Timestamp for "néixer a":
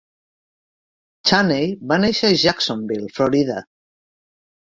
2.07-2.39